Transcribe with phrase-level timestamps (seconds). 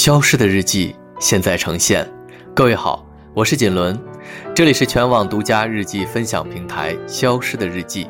[0.00, 2.10] 消失的日记现在呈现。
[2.54, 3.94] 各位好，我是锦纶，
[4.54, 8.04] 这里是全网独家日记分享平台《消失的日记》，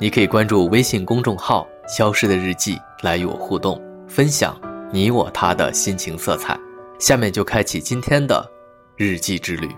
[0.00, 3.78] 你可以关注微信公众号“消失的日记”来与我互动，
[4.08, 4.58] 分享
[4.90, 6.58] 你我他的心情色彩。
[6.98, 8.42] 下面就开启今天的
[8.96, 9.68] 日记之旅。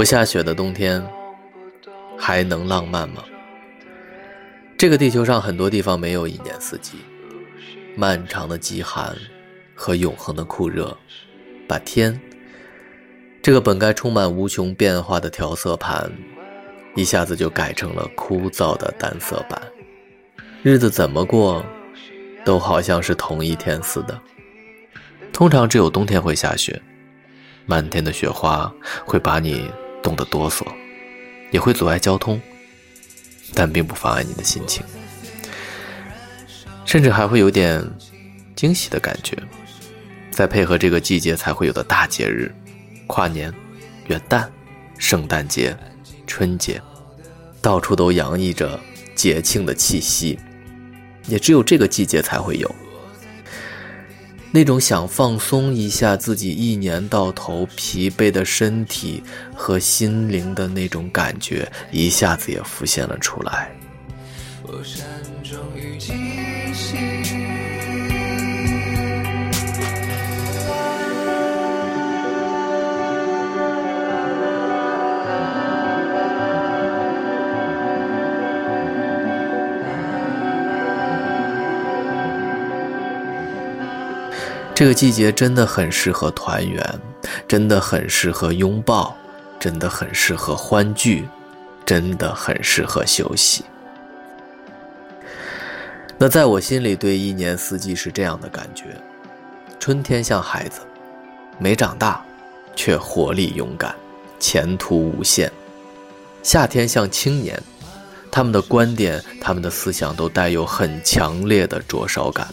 [0.00, 1.06] 不下雪的冬天，
[2.18, 3.22] 还能浪漫吗？
[4.78, 6.92] 这个地球上很多地方没有一年四季，
[7.96, 9.14] 漫长的极寒
[9.74, 10.96] 和永恒的酷热，
[11.68, 12.18] 把天
[13.42, 16.10] 这个本该充满无穷变化的调色盘，
[16.96, 19.60] 一下子就改成了枯燥的单色板。
[20.62, 21.62] 日子怎么过，
[22.42, 24.18] 都好像是同一天似的。
[25.30, 26.80] 通常只有冬天会下雪，
[27.66, 28.72] 漫天的雪花
[29.04, 29.70] 会把你。
[30.02, 30.66] 冻得哆嗦，
[31.50, 32.40] 也会阻碍交通，
[33.54, 34.84] 但并不妨碍你的心情，
[36.84, 37.84] 甚至还会有点
[38.54, 39.36] 惊喜的感觉。
[40.30, 42.54] 再配合这个季节才会有的大节日——
[43.06, 43.52] 跨年、
[44.06, 44.48] 元旦、
[44.96, 45.76] 圣诞节、
[46.26, 46.80] 春节，
[47.60, 48.80] 到处都洋溢着
[49.14, 50.38] 节庆的气息，
[51.26, 52.74] 也只有这个季节才会有。
[54.52, 59.22] 那种想放松一下自己一年到头疲惫的身体
[59.54, 63.70] 和心灵的那种感觉，一下子也浮现了出来。
[84.80, 86.82] 这个季节真的很适合团圆，
[87.46, 89.14] 真的很适合拥抱，
[89.58, 91.28] 真的很适合欢聚，
[91.84, 93.62] 真的很适合休息。
[96.16, 98.86] 那在我心里，对一年四季是这样的感觉：
[99.78, 100.80] 春天像孩子，
[101.58, 102.24] 没长大，
[102.74, 103.94] 却活力勇敢，
[104.38, 105.46] 前途无限；
[106.42, 107.62] 夏天像青年，
[108.32, 112.48] 他们的观点、他们的思想都带有很强烈的灼烧感，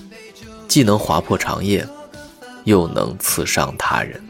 [0.67, 1.87] 既能划破长夜。
[2.67, 4.21] 又能刺伤他人。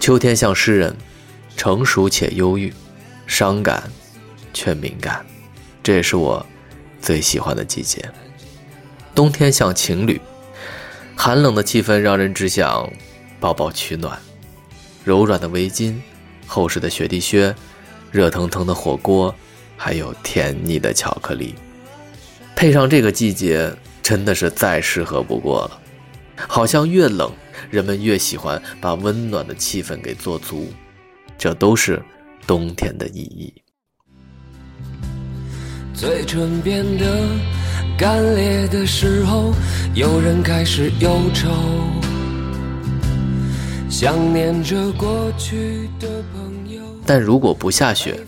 [0.00, 0.96] 秋天像诗人，
[1.56, 2.74] 成熟且忧郁，
[3.28, 3.88] 伤感
[4.52, 5.24] 却敏感，
[5.80, 6.44] 这也是我
[7.00, 8.10] 最喜欢的季节。
[9.14, 10.20] 冬天像情侣，
[11.14, 12.92] 寒冷的气氛让人只想
[13.38, 14.20] 抱抱取暖。
[15.10, 15.96] 柔软的围巾，
[16.46, 17.52] 厚实的雪地靴，
[18.12, 19.34] 热腾腾的火锅，
[19.76, 21.52] 还有甜腻的巧克力，
[22.54, 25.80] 配上这个季节，真的是再适合不过了。
[26.46, 27.28] 好像越冷，
[27.72, 30.72] 人们越喜欢把温暖的气氛给做足，
[31.36, 32.00] 这都是
[32.46, 33.52] 冬天的意义。
[35.92, 37.26] 嘴唇变得
[37.98, 39.52] 干裂的时候，
[39.92, 41.50] 有人开始忧愁。
[43.90, 46.80] 想念着过去的朋友。
[47.04, 48.24] 但如果不下雪，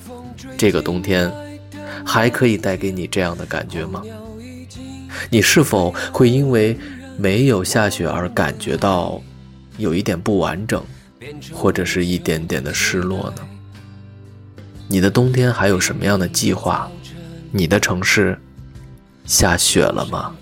[0.58, 1.32] 这个冬天
[2.04, 4.02] 还可以带给你这样的感觉吗？
[5.30, 6.76] 你是否会因为
[7.16, 9.22] 没有下雪而感觉到
[9.78, 10.82] 有一点不完整，
[11.52, 13.42] 或者是一点点的失落呢？
[14.88, 16.90] 你的冬天还有什么样的计划？
[17.52, 18.36] 你的城市
[19.26, 20.34] 下雪了吗？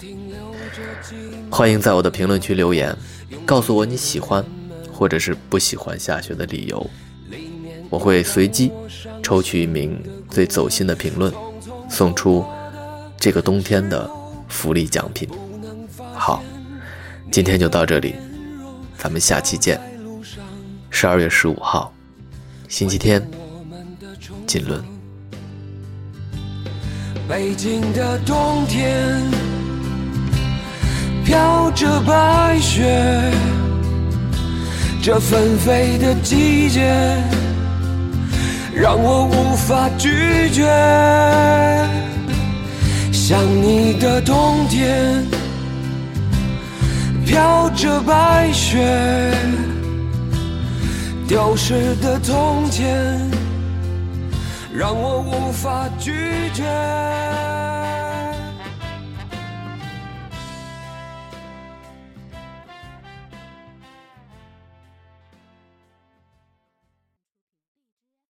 [1.50, 2.96] 欢迎在我的评论区留言，
[3.44, 4.42] 告诉我你喜欢。
[5.00, 6.90] 或者是不喜欢下雪的理由，
[7.88, 8.70] 我会随机
[9.22, 11.32] 抽取一名最走心的评论，
[11.88, 12.44] 送出
[13.18, 14.10] 这个冬天的
[14.46, 15.26] 福利奖品。
[16.12, 16.44] 好，
[17.32, 18.14] 今天就到这里，
[18.98, 19.80] 咱们下期见。
[20.90, 21.90] 十二月十五号，
[22.68, 23.26] 星期天，
[24.46, 24.84] 锦纶。
[27.26, 29.18] 北京的冬天，
[31.24, 33.32] 飘着白雪。
[35.02, 36.92] 这纷飞的季节，
[38.74, 40.62] 让我无法拒绝。
[43.10, 45.24] 想你的冬天，
[47.24, 49.32] 飘着白雪，
[51.26, 53.18] 丢失的从前，
[54.70, 56.12] 让我无法拒
[56.52, 56.62] 绝。